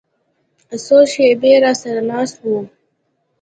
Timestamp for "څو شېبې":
0.85-1.53